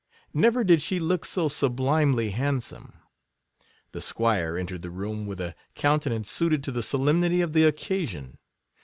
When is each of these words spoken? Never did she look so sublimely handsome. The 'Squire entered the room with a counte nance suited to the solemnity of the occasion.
Never 0.33 0.63
did 0.63 0.81
she 0.81 0.99
look 0.99 1.25
so 1.25 1.47
sublimely 1.47 2.31
handsome. 2.31 2.93
The 3.91 4.01
'Squire 4.01 4.57
entered 4.57 4.81
the 4.81 4.89
room 4.89 5.27
with 5.27 5.39
a 5.39 5.53
counte 5.75 6.07
nance 6.09 6.27
suited 6.27 6.63
to 6.63 6.71
the 6.71 6.81
solemnity 6.81 7.41
of 7.41 7.53
the 7.53 7.65
occasion. 7.65 8.39